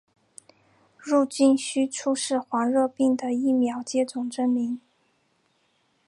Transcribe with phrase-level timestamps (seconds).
[0.97, 4.81] 入境须出示黄热病的疫苗接种证明。